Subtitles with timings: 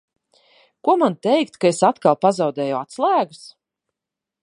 [0.87, 3.47] Ko man teikt, ka es atkal pazaudēju atslēgas?